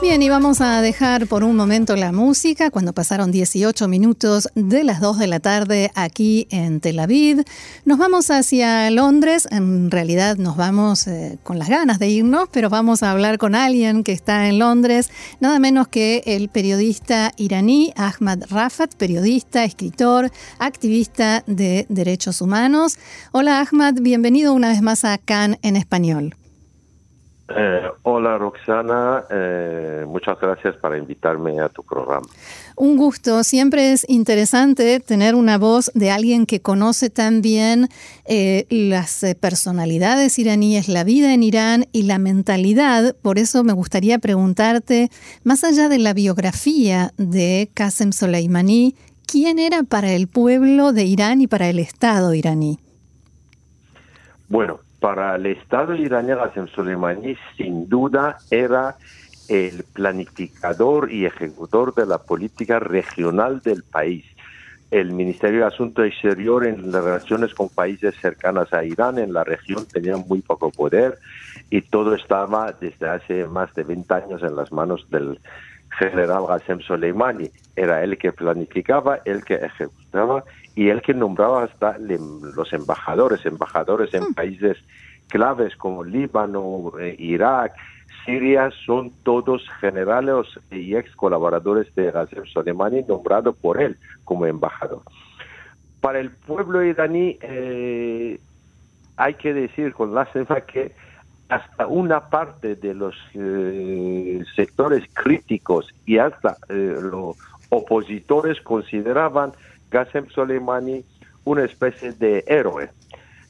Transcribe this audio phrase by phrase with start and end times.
[0.00, 4.84] Bien, y vamos a dejar por un momento la música cuando pasaron 18 minutos de
[4.84, 7.42] las 2 de la tarde aquí en Tel Aviv.
[7.84, 12.68] Nos vamos hacia Londres, en realidad nos vamos eh, con las ganas de irnos, pero
[12.68, 15.10] vamos a hablar con alguien que está en Londres,
[15.40, 22.98] nada menos que el periodista iraní Ahmad Rafat, periodista, escritor, activista de derechos humanos.
[23.32, 26.34] Hola Ahmad, bienvenido una vez más a Cannes en español.
[27.46, 32.26] Eh, hola Roxana, eh, muchas gracias por invitarme a tu programa.
[32.74, 37.88] Un gusto, siempre es interesante tener una voz de alguien que conoce tan bien
[38.24, 43.14] eh, las personalidades iraníes, la vida en Irán y la mentalidad.
[43.20, 45.10] Por eso me gustaría preguntarte,
[45.42, 51.42] más allá de la biografía de Qasem Soleimani, ¿quién era para el pueblo de Irán
[51.42, 52.78] y para el Estado iraní?
[54.48, 58.96] Bueno, para el Estado iraní, Qasem Soleimani sin duda era
[59.48, 64.24] el planificador y ejecutor de la política regional del país.
[64.90, 69.44] El Ministerio de Asuntos Exteriores en las relaciones con países cercanos a Irán en la
[69.44, 71.18] región tenía muy poco poder
[71.68, 75.38] y todo estaba desde hace más de 20 años en las manos del
[75.98, 77.50] general Qasem Soleimani.
[77.76, 80.44] Era él que planificaba, él que ejecutaba
[80.74, 84.34] y el que nombraba hasta los embajadores, embajadores en hmm.
[84.34, 84.78] países
[85.28, 87.74] claves como Líbano, eh, Irak,
[88.24, 95.02] Siria, son todos generales y ex colaboradores de Qasem Soleimani nombrados por él como embajador.
[96.00, 98.38] Para el pueblo iraní eh,
[99.16, 100.92] hay que decir con lástima que
[101.48, 107.36] hasta una parte de los eh, sectores críticos y hasta los
[107.70, 109.52] opositores consideraban
[109.94, 111.04] Qasem Soleimani
[111.44, 112.90] una especie de héroe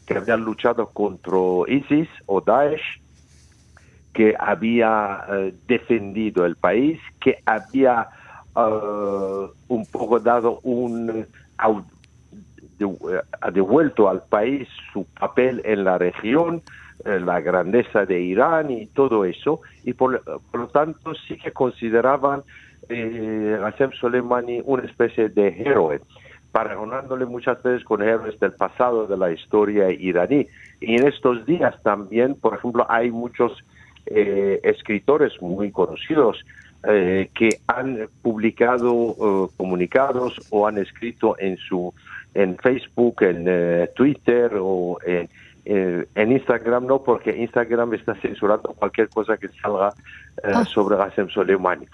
[0.06, 3.00] que había luchado contra ISIS o Daesh,
[4.12, 8.08] que había eh, defendido el país, que había
[8.54, 11.26] eh, un poco dado un
[13.40, 16.60] ha devuelto al país su papel en la región,
[17.04, 20.22] eh, la grandeza de Irán y todo eso, y por,
[20.52, 22.42] lo tanto sí que consideraban
[22.88, 26.00] eh, Qasem Soleimani una especie de héroe
[26.54, 30.46] paragonándole muchas veces con héroes del pasado de la historia iraní.
[30.80, 33.64] Y en estos días también, por ejemplo, hay muchos
[34.06, 36.44] eh, escritores muy conocidos
[36.86, 41.92] eh, que han publicado eh, comunicados o han escrito en su
[42.34, 45.28] en Facebook, en Twitter o en,
[45.64, 49.92] en Instagram no, porque Instagram está censurando cualquier cosa que salga
[50.44, 50.64] ah.
[50.66, 51.86] sobre Qasem Soleimani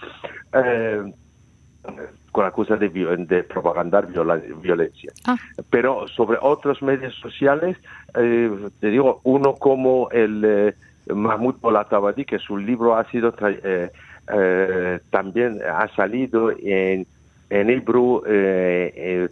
[2.33, 5.13] con acusa de, de propagandar violencia.
[5.27, 5.37] Ah.
[5.71, 7.77] Pero sobre otros medios sociales,
[8.15, 10.75] eh, te digo, uno como el eh,
[11.13, 17.07] Mahmoud Bolatabadi, que su libro ha sido eh, también ha salido en,
[17.51, 19.29] en Hebrew, que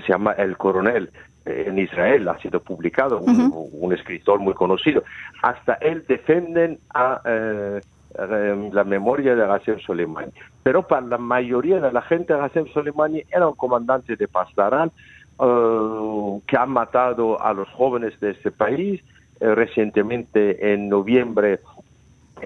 [0.00, 1.10] se llama El Coronel,
[1.44, 5.04] en Israel ha sido publicado, un, escritor muy conocido.
[5.42, 7.20] Hasta él defienden a
[8.16, 10.32] la memoria de Qasem Soleimani.
[10.62, 14.90] Pero para la mayoría de la gente, Qasem Soleimani era un comandante de Pastaran
[15.40, 19.02] eh, que ha matado a los jóvenes de este país.
[19.40, 21.60] Eh, recientemente, en noviembre,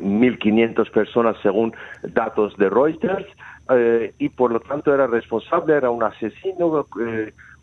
[0.00, 3.26] 1.500 personas según datos de Reuters.
[3.68, 6.86] Eh, y por lo tanto era responsable, era un asesino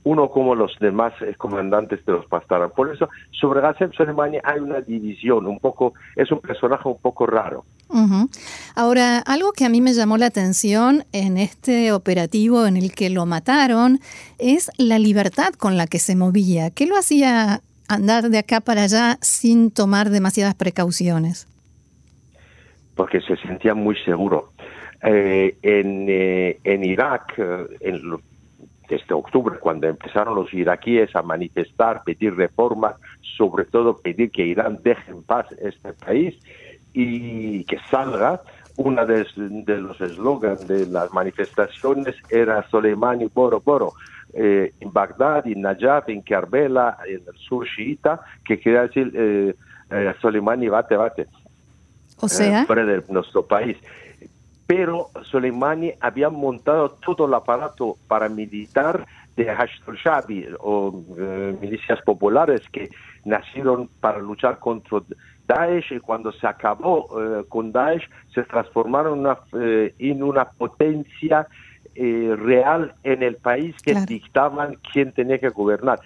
[0.03, 2.71] uno como los demás eh, comandantes de los Pastaran.
[2.71, 7.25] Por eso, sobre Qasem Soleimani hay una división, un poco, es un personaje un poco
[7.25, 7.63] raro.
[8.75, 13.09] Ahora, algo que a mí me llamó la atención en este operativo en el que
[13.09, 13.99] lo mataron
[14.39, 16.71] es la libertad con la que se movía.
[16.71, 21.47] ¿Qué lo hacía andar de acá para allá sin tomar demasiadas precauciones?
[22.95, 24.53] Porque se sentía muy seguro.
[25.03, 27.37] Eh, en, eh, en Irak,
[27.81, 28.01] en,
[28.89, 32.95] desde octubre, cuando empezaron los iraquíes a manifestar, pedir reformas,
[33.37, 36.35] sobre todo pedir que Irán deje en paz este país
[36.93, 38.41] y que salga,
[38.75, 39.25] uno de,
[39.65, 43.93] los eslogans de las manifestaciones era Soleimani Boro Boro.
[44.35, 49.55] Eh, en Bagdad, en Najaf, en Karbela, en el sur chiita, que quería decir eh,
[49.91, 51.27] eh, Soleimani bate bate.
[52.19, 53.77] O sea, fuera de nuestro país
[54.65, 59.05] pero Soleimani había montado todo el aparato paramilitar
[59.35, 62.89] de Hashd shabi o eh, milicias populares que
[63.25, 65.01] nacieron para luchar contra
[65.47, 71.47] Daesh y cuando se acabó eh, con Daesh se transformaron una, eh, en una potencia
[71.95, 75.99] eh, real en el país que dictaban quién tenía que gobernar.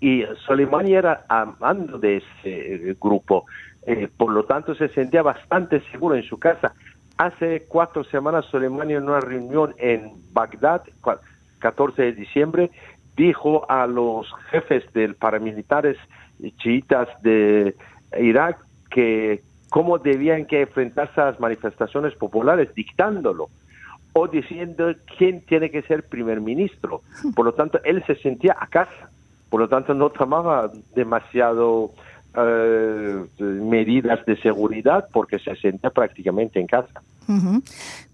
[0.00, 3.46] Y Soleimani era amando de ese grupo,
[4.16, 6.72] por lo tanto se sentía bastante seguro en su casa.
[7.16, 10.82] Hace cuatro semanas Soleimani en una reunión en Bagdad,
[11.58, 12.70] 14 de diciembre,
[13.16, 15.96] dijo a los jefes de paramilitares
[16.58, 17.74] chiitas de
[18.20, 23.48] Irak que cómo debían que enfrentarse a las manifestaciones populares, dictándolo
[24.12, 27.02] o diciendo quién tiene que ser primer ministro.
[27.34, 29.10] Por lo tanto, él se sentía a casa.
[29.50, 31.92] Por lo tanto, no tomaba demasiado
[32.36, 37.02] eh, medidas de seguridad porque se sentía prácticamente en casa.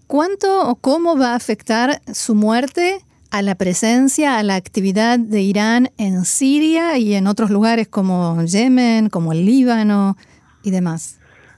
[0.07, 2.99] ¿Cuánto o cómo va a afectar su muerte
[3.31, 8.41] a la presencia, a la actividad de Irán en Siria y en otros lugares como
[8.43, 10.15] Yemen, como el Líbano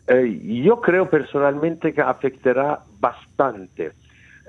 [0.08, 3.92] Eh, yo creo personalmente que afectará bastante,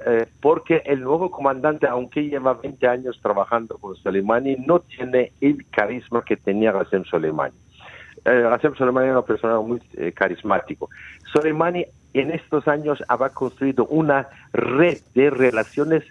[0.07, 5.67] eh, porque el nuevo comandante, aunque lleva 20 años trabajando con Soleimani, no tiene el
[5.71, 7.57] carisma que tenía Qasem Soleimani.
[8.25, 8.45] Eh,
[8.77, 10.89] Soleimani era una persona muy eh, carismático.
[11.33, 16.05] Soleimani en estos años ha construido una red de relaciones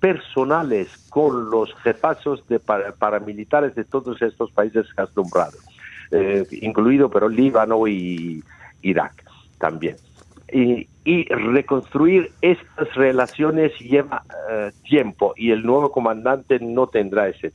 [0.00, 5.58] personales con los jefazos de paramilitares de todos estos países nombrado,
[6.10, 8.42] eh, incluido pero Líbano y
[8.82, 9.24] Irak
[9.58, 9.96] también.
[10.52, 10.88] Y,
[11.28, 17.52] reconstruir estas relaciones lleva eh, tiempo y el nuevo comandante no tendrá ese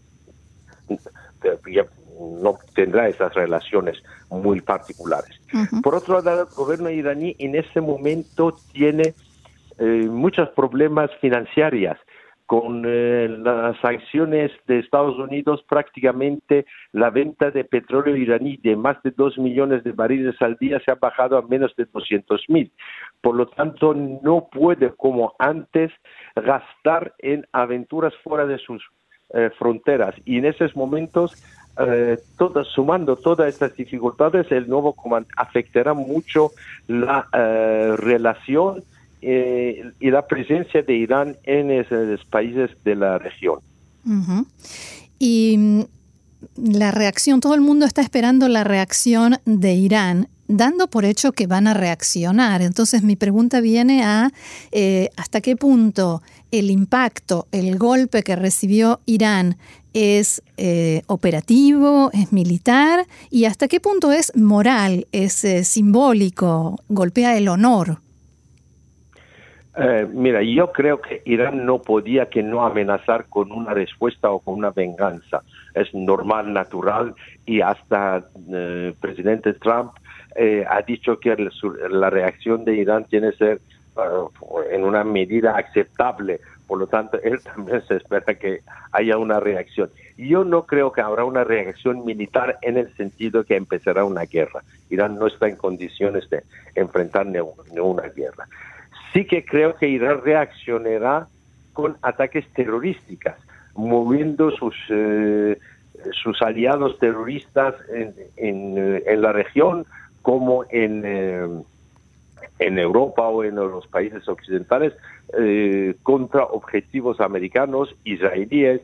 [2.19, 5.39] no tendrá esas relaciones muy particulares.
[5.83, 9.13] Por otro lado, el gobierno iraní en este momento tiene
[9.77, 11.97] eh, muchos problemas financieros
[12.45, 19.01] con eh, las sanciones de Estados Unidos, prácticamente la venta de petróleo iraní de más
[19.03, 22.71] de 2 millones de barriles al día se ha bajado a menos de 200 mil.
[23.21, 25.91] Por lo tanto, no puede, como antes,
[26.35, 28.83] gastar en aventuras fuera de sus
[29.33, 30.13] eh, fronteras.
[30.23, 31.43] Y en esos momentos,
[31.79, 32.17] eh,
[32.75, 36.51] sumando todas estas dificultades, el nuevo comando afectará mucho
[36.87, 37.27] la
[37.97, 38.83] relación
[39.27, 43.57] eh, y la presencia de Irán en esos países de la región.
[45.17, 45.81] Y mm,
[46.57, 51.47] la reacción, todo el mundo está esperando la reacción de Irán dando por hecho que
[51.47, 52.61] van a reaccionar.
[52.61, 54.29] Entonces mi pregunta viene a
[54.71, 59.57] eh, hasta qué punto el impacto, el golpe que recibió Irán
[59.93, 67.47] es eh, operativo, es militar y hasta qué punto es moral, es simbólico, golpea el
[67.47, 68.04] honor.
[69.77, 74.39] Eh, mira, yo creo que Irán no podía que no amenazar con una respuesta o
[74.39, 75.41] con una venganza.
[75.73, 77.13] Es normal, natural
[77.45, 78.23] y hasta el
[78.53, 79.91] eh, presidente Trump
[80.35, 81.35] eh, ha dicho que
[81.89, 83.61] la reacción de Irán tiene que ser
[84.71, 86.39] en una medida aceptable.
[86.67, 88.61] Por lo tanto, él también se espera que
[88.91, 89.89] haya una reacción.
[90.17, 94.63] Yo no creo que habrá una reacción militar en el sentido que empezará una guerra.
[94.89, 96.43] Irán no está en condiciones de
[96.75, 98.47] enfrentar una guerra
[99.15, 101.27] sí que creo que Irán reaccionará
[101.71, 103.33] con ataques terrorísticos,
[103.73, 105.57] moviendo sus, eh,
[106.11, 109.85] sus aliados terroristas en, en, en, la región
[110.21, 111.47] como en, eh,
[112.59, 114.93] en Europa o en los países occidentales
[115.39, 118.81] eh, contra objetivos americanos, israelíes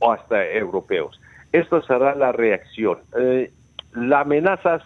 [0.00, 1.18] o hasta europeos.
[1.52, 2.98] Esto será la reacción.
[3.94, 4.82] las amenazas,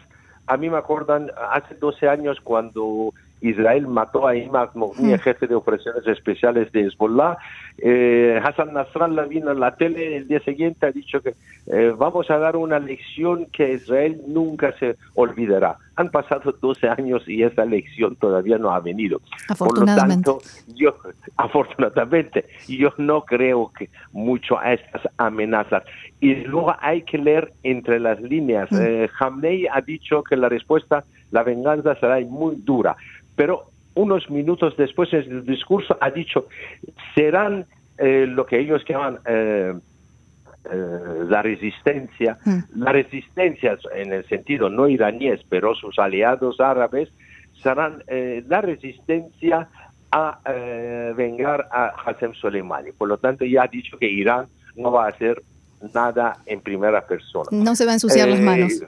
[0.47, 3.13] a mí me acuerdan hace 12 años cuando
[3.45, 7.37] Israel mató a Imad Mogni, jefe de operaciones especiales de Hezbollah.
[7.77, 11.35] Eh, Hassan Nasrallah vino a la tele el día siguiente, ha dicho que
[11.67, 15.77] eh, vamos a dar una lección que Israel nunca se olvidará.
[15.97, 19.21] Han pasado 12 años y esa lección todavía no ha venido.
[19.59, 20.39] Por lo tanto,
[20.75, 20.97] yo,
[21.37, 25.83] afortunadamente, yo no creo que mucho a estas amenazas.
[26.19, 28.73] Y luego hay que leer entre las líneas.
[28.73, 28.79] Mm.
[28.81, 29.09] Eh,
[29.71, 32.97] ha dicho que la respuesta, la venganza será muy dura
[33.37, 36.47] pero unos minutos después en el discurso ha dicho,
[37.15, 37.67] serán
[37.99, 39.73] eh, lo que ellos llaman eh,
[40.71, 42.59] eh, la resistencia, mm.
[42.77, 47.11] la resistencia en el sentido no iraníes, pero sus aliados árabes,
[47.63, 49.69] serán la resistencia
[50.11, 50.39] a
[51.17, 52.93] vengar a Hassan Soleimani.
[52.93, 55.43] Por lo tanto, ya ha dicho que Irán no va a hacer
[55.95, 57.49] nada en primera persona.
[57.51, 58.83] No se va a ensuciar las manos.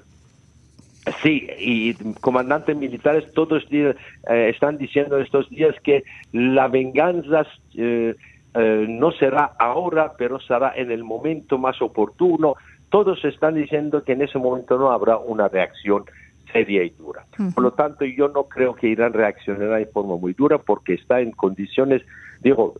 [1.22, 3.94] Sí, y comandantes militares todos eh,
[4.28, 8.14] están diciendo estos días que la venganza eh,
[8.54, 12.56] eh, no será ahora, pero será en el momento más oportuno.
[12.90, 16.04] Todos están diciendo que en ese momento no habrá una reacción
[16.52, 17.24] seria y dura.
[17.54, 21.20] Por lo tanto, yo no creo que Irán reaccionará de forma muy dura porque está
[21.20, 22.02] en condiciones,
[22.40, 22.74] digo,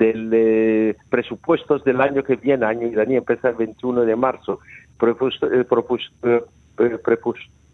[0.00, 4.60] del eh, presupuestos del año que viene, año iraní, empieza el 21 de marzo,
[5.02, 6.42] eh,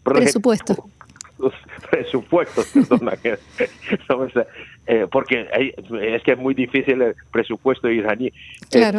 [0.03, 0.75] presupuesto.
[1.39, 1.53] Los
[1.91, 3.13] presupuestos, perdona,
[5.11, 5.47] porque
[6.01, 8.31] es que es muy difícil el presupuesto iraní.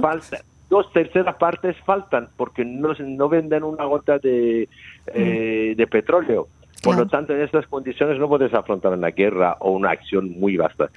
[0.00, 0.38] falta,
[0.71, 4.69] dos terceras partes faltan porque no, no venden una gota de,
[5.15, 5.77] mm.
[5.77, 6.49] de petróleo.
[6.83, 10.57] Por lo tanto, en estas condiciones no puedes afrontar una guerra o una acción muy
[10.57, 10.91] vasta,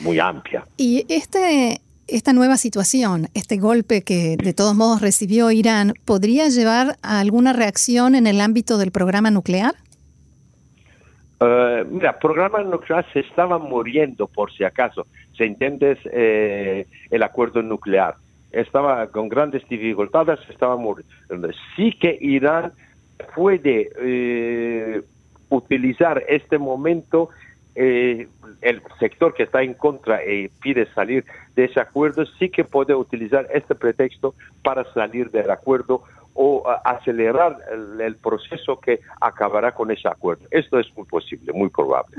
[0.00, 0.64] muy amplia.
[0.76, 6.96] Y este, esta nueva situación, este golpe que de todos modos recibió Irán, ¿podría llevar
[7.02, 9.74] a alguna reacción en el ámbito del programa nuclear?
[11.40, 15.06] Uh, mira, el programa nuclear se estaba muriendo por si acaso.
[15.36, 18.16] Se entiende eh, el acuerdo nuclear.
[18.50, 21.48] Estaba con grandes dificultades, estaba muriendo.
[21.76, 22.72] Sí que Irán
[23.36, 25.02] puede eh,
[25.50, 27.28] utilizar este momento
[27.80, 28.26] eh,
[28.60, 32.92] el sector que está en contra y pide salir de ese acuerdo sí que puede
[32.92, 36.02] utilizar este pretexto para salir del acuerdo
[36.34, 37.56] o acelerar
[38.00, 40.44] el, proceso que acabará con ese acuerdo.
[40.50, 42.16] Esto es muy posible, muy probable.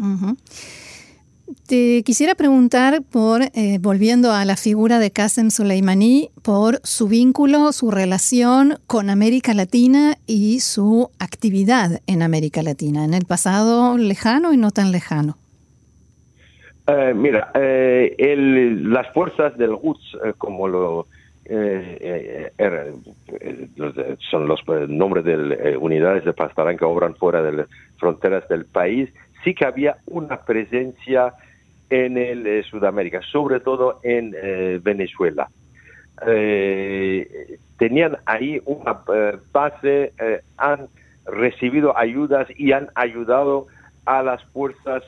[1.67, 7.73] Te quisiera preguntar por, eh, volviendo a la figura de Qasem Soleimani, por su vínculo,
[7.73, 14.53] su relación con América Latina y su actividad en América Latina, en el pasado lejano
[14.53, 15.38] y no tan lejano.
[16.91, 18.35] Eh, mira, eh,
[18.81, 21.07] las fuerzas del Quds, como lo
[21.45, 22.93] er,
[24.29, 27.67] son los nombres de unidades de pastarán que obran fuera de las
[27.97, 29.09] fronteras del país,
[29.43, 31.33] sí que había una presencia
[31.89, 35.49] en el eh, Sudamérica, sobre todo en eh, Venezuela.
[36.25, 38.99] Eh, tenían ahí una
[39.53, 40.11] base,
[40.57, 40.87] han
[41.25, 43.67] recibido ayudas y han ayudado
[44.05, 45.03] a las fuerzas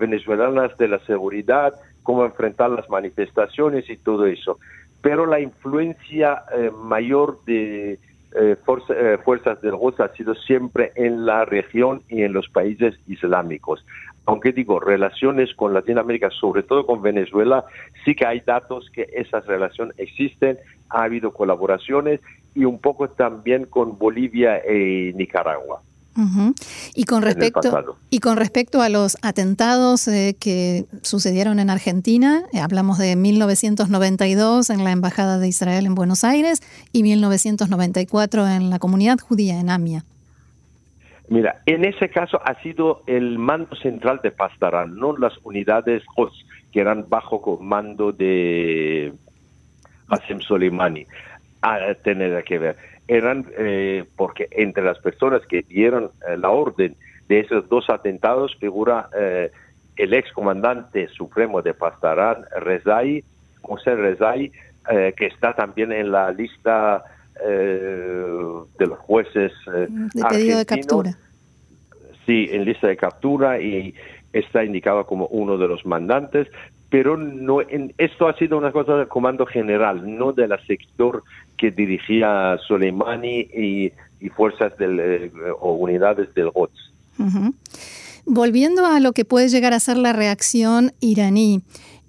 [0.00, 4.58] venezolanas de la seguridad, cómo enfrentar las manifestaciones y todo eso.
[5.00, 6.42] Pero la influencia
[6.82, 7.98] mayor de
[8.32, 8.56] eh,
[8.90, 13.84] eh, fuerzas del GOS ha sido siempre en la región y en los países islámicos.
[14.24, 17.64] Aunque digo, relaciones con Latinoamérica, sobre todo con Venezuela,
[18.04, 20.58] sí que hay datos que esas relaciones existen,
[20.90, 22.20] ha habido colaboraciones
[22.54, 25.80] y un poco también con Bolivia y Nicaragua.
[26.94, 32.60] Y con respecto y con respecto a los atentados eh, que sucedieron en Argentina, eh,
[32.60, 36.60] hablamos de 1992 en la embajada de Israel en Buenos Aires
[36.92, 40.04] y 1994 en la comunidad judía en Amia.
[41.28, 46.02] Mira, en ese caso ha sido el mando central de Pastarán, no las unidades
[46.72, 49.12] que eran bajo comando de
[50.08, 51.06] Hashem Soleimani.
[51.62, 52.76] A tener que ver
[53.10, 56.94] eran eh, porque entre las personas que dieron eh, la orden
[57.28, 59.50] de esos dos atentados figura eh,
[59.96, 63.24] el ex comandante supremo de Pastarán, Rezai,
[63.60, 64.50] José Rezai,
[64.88, 67.04] que está también en la lista
[67.44, 71.18] de los jueces de pedido de captura.
[72.24, 73.94] Sí, en lista de captura y
[74.32, 76.48] está indicado como uno de los mandantes,
[76.90, 81.22] pero no en, esto ha sido una cosa del comando general, no del sector
[81.56, 83.92] que dirigía Soleimani y,
[84.36, 86.92] fuerzas del, eh, o unidades del GOTS.
[88.26, 91.62] Volviendo a lo que puede llegar a ser la reacción iraní,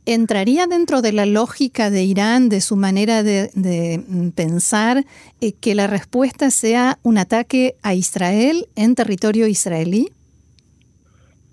[0.06, 5.04] ¿entraría dentro de la lógica de Irán, de su manera de, mm, pensar,
[5.42, 10.10] eh, que la respuesta sea un ataque a Israel en territorio israelí?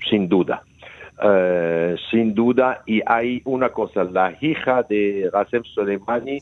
[0.09, 0.63] Sin duda.
[1.21, 6.39] Eh, sin duda, y hay una cosa, la hija de Qasem Soleimani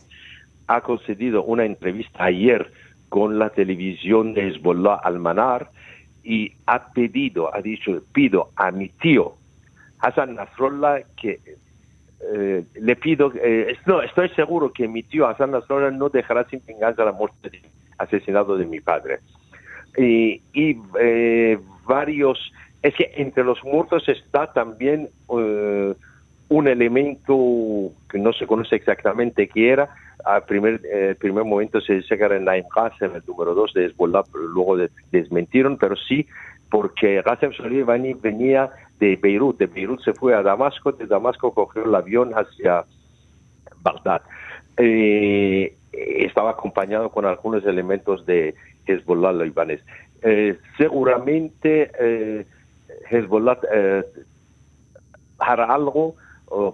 [0.67, 2.71] ha concedido una entrevista ayer
[3.09, 5.71] con la televisión de Hezbollah Al-Manar
[6.23, 9.37] y ha pedido, ha dicho, pido a mi tío
[10.01, 11.41] Hassan Nasrallah que
[12.35, 16.61] eh, le pido, eh, no, estoy seguro que mi tío Hassan Nasrallah no dejará sin
[16.67, 17.63] venganza la muerte del
[17.97, 19.21] asesinado de mi padre.
[19.97, 20.77] Y, y
[21.87, 22.53] varios
[22.87, 25.95] es que entre los muertos está también eh,
[26.49, 29.89] un elemento que no se conoce exactamente qué era.
[30.25, 33.87] Al primer, eh, primer momento se dice que era Naim Qasem, el número dos de
[33.87, 34.77] Hezbollah, luego
[35.11, 36.29] desmentieron, pero sí
[36.71, 41.85] porque Qasem Soleimani venía de Beirut, de Beirut se fue a Damasco, de Damasco cogió
[41.85, 42.85] el avión hacia
[43.83, 44.23] Bagdad.
[44.77, 48.55] Eh, estaba acompañado con algunos elementos de
[48.87, 49.81] Hezbollah libanés.
[50.79, 51.91] seguramente
[53.11, 54.05] Hezbollah eh,
[55.39, 56.15] hará algo,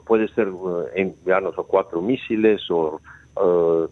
[0.06, 3.00] puede ser eh, enviarnos cuatro misiles o
[3.36, 3.86] eh,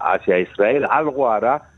[0.00, 1.70] hacia Israel, algo hará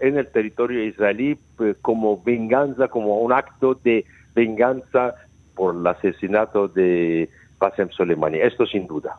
[0.00, 1.38] en el territorio israelí
[1.82, 5.14] como venganza, como un acto de venganza
[5.54, 8.38] por el asesinato de Qasem Soleimani.
[8.38, 9.18] Esto sin duda.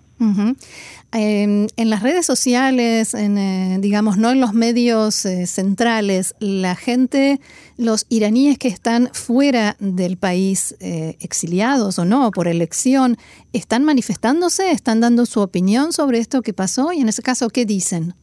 [1.18, 6.76] Em, en las redes sociales, en, eh, digamos, no en los medios eh, centrales, la
[6.76, 7.40] gente,
[7.78, 13.16] los iraníes que están fuera del país, eh, exiliados o no, por elección,
[13.54, 14.72] ¿están manifestándose?
[14.72, 16.92] ¿Están dando su opinión sobre esto que pasó?
[16.92, 18.14] Y en ese caso, ¿qué dicen?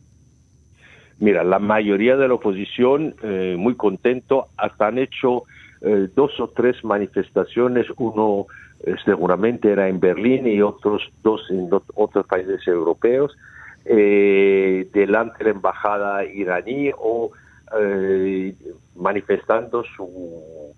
[1.19, 3.14] Mira, la mayoría de la oposición,
[3.57, 5.45] muy contento, hasta han hecho
[6.16, 8.72] dos o tres manifestaciones, uno eh,
[9.05, 11.43] seguramente era en Berlín y otros dos
[11.95, 13.37] otros países europeos,
[13.85, 17.31] eh, delante de la embajada iraní o
[17.79, 18.55] eh,
[18.97, 20.75] manifestando su,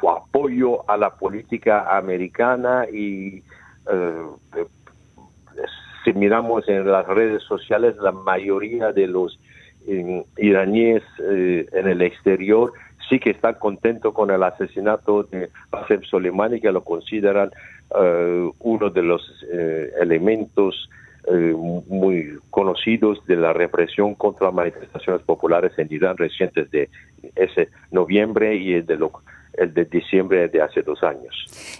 [0.00, 3.42] su apoyo a la política americana y
[6.04, 9.38] si miramos en las redes sociales la mayoría de los
[10.36, 12.72] iraníes en el exterior
[13.12, 17.50] sí que están contentos con el asesinato de Qasem Soleimani, que lo consideran
[18.00, 20.88] eh, uno de los eh, elementos
[21.28, 26.88] eh, muy conocidos de la represión contra manifestaciones populares en Irán recientes de
[27.36, 29.12] ese noviembre y de lo
[29.54, 31.34] el de diciembre de hace dos años.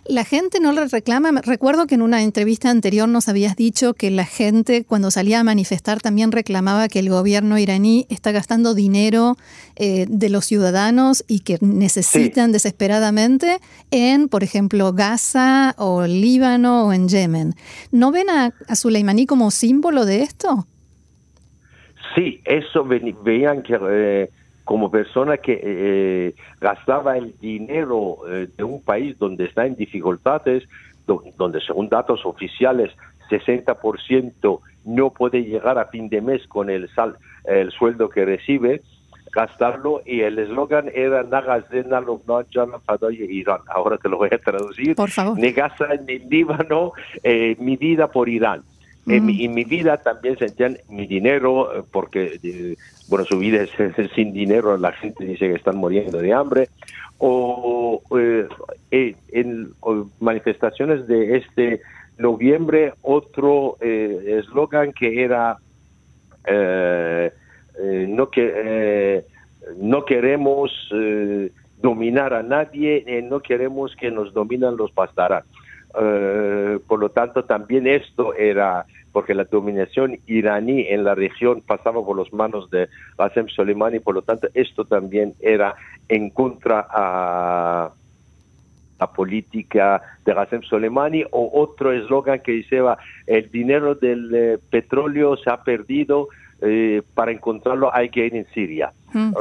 [0.06, 1.30] La gente no le reclama.
[1.42, 5.44] Recuerdo que en una entrevista anterior nos habías dicho que la gente cuando salía a
[5.44, 9.36] manifestar también reclamaba que el gobierno iraní está gastando dinero
[9.76, 13.58] eh, de los ciudadanos y que necesitan desesperadamente
[13.90, 17.54] en, por ejemplo, Gaza o Líbano o en Yemen.
[17.90, 20.66] ¿No ven a, a como símbolo de esto?
[22.14, 23.78] Sí, eso veían que...
[23.80, 24.30] Eh,
[24.64, 30.64] como persona que eh, gastaba el dinero eh, de un país donde está en dificultades,
[31.06, 32.92] donde según datos oficiales
[33.28, 38.82] 60% no puede llegar a fin de mes con el, sal, el sueldo que recibe,
[39.32, 41.22] gastarlo y el eslogan era
[43.10, 43.60] Irán.
[43.68, 44.94] Ahora te lo voy a traducir.
[44.94, 45.38] Por favor.
[45.38, 46.92] Ni Gaza ni Líbano,
[47.22, 48.62] eh, mi vida por Irán.
[49.06, 52.76] En, mi, en, mi, vida también sentían mi dinero, eh, porque, eh,
[53.08, 53.70] bueno, su vida es,
[54.14, 56.68] sin dinero, la gente dice que están muriendo de hambre,
[57.18, 59.72] o eh, en
[60.20, 61.80] manifestaciones de este
[62.18, 65.58] noviembre, otro eslogan que era,
[68.08, 69.24] no, que,
[69.76, 70.72] no queremos
[71.80, 75.44] dominar a nadie, no queremos que nos dominan los pastarán.
[76.00, 82.04] Eh, por lo tanto, también esto era porque la dominación iraní en la región pasaba
[82.04, 85.74] por las manos de Qasem Soleimani, por lo tanto, esto también era
[86.08, 87.90] en contra a
[88.98, 95.36] la política de Qasem Soleimani o otro eslogan que decía el dinero del eh, petróleo
[95.36, 96.28] se ha perdido
[96.62, 98.92] eh, para encontrarlo hay que ir en Siria.
[99.12, 99.34] Mm.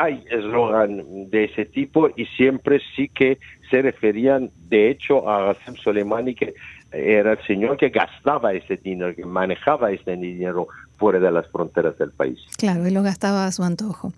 [0.00, 5.74] Hay eslogan de ese tipo y siempre sí que se referían de hecho a Qasem
[5.74, 6.54] Soleimani que
[6.92, 11.98] era el señor que gastaba ese dinero, que manejaba ese dinero fuera de las fronteras
[11.98, 12.38] del país.
[12.56, 14.12] Claro, y lo gastaba a su antojo.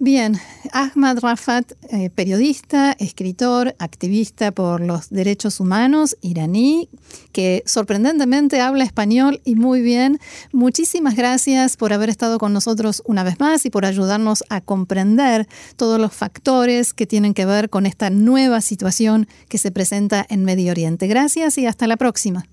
[0.00, 0.34] Bien,
[0.72, 6.88] Ahmad Rafat, eh, periodista, escritor, activista por los derechos humanos iraní,
[7.32, 10.18] que sorprendentemente habla español y muy bien.
[10.52, 15.46] Muchísimas gracias por haber estado con nosotros una vez más y por ayudarnos a comprender
[15.76, 20.44] todos los factores que tienen que ver con esta nueva situación que se presenta en
[20.44, 21.06] Medio Oriente.
[21.06, 22.44] Gracias y hasta la próxima.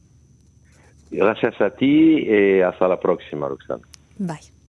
[1.10, 3.82] Gracias a ti y hasta la próxima, Roxana.
[4.20, 4.61] Bye.